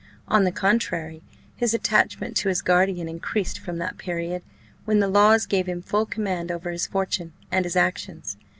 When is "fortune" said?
6.87-7.33